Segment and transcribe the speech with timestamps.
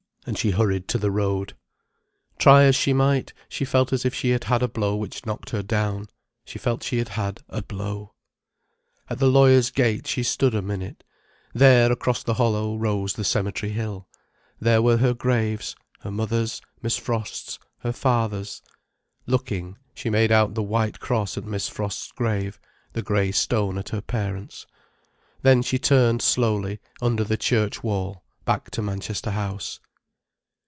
[0.27, 1.55] And she hurried to the road.
[2.37, 5.49] Try as she might, she felt as if she had had a blow which knocked
[5.49, 6.05] her down.
[6.45, 8.13] She felt she had had a blow.
[9.09, 11.03] At the lawyer's gate she stood a minute.
[11.55, 14.07] There, across a little hollow, rose the cemetery hill.
[14.59, 18.61] There were her graves: her mother's, Miss Frost's, her father's.
[19.25, 22.59] Looking, she made out the white cross at Miss Frost's grave,
[22.93, 24.67] the grey stone at her parents'.
[25.41, 29.79] Then she turned slowly, under the church wall, back to Manchester House.